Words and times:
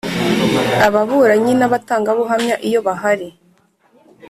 Ababuranyi 0.87 1.53
n 1.55 1.63
abatangabuhamya 1.67 2.55
iyo 2.67 2.79
bahari 2.87 3.27